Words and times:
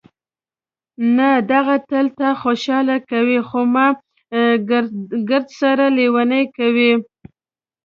نه، 1.17 1.29
دغه 1.51 1.75
تل 1.89 2.05
تا 2.19 2.29
خوشحاله 2.41 2.97
کوي، 3.11 3.39
خو 3.47 3.59
ما 3.73 3.87
ګردسره 5.29 5.87
لېونۍ 5.95 6.43
کوي. 6.57 6.91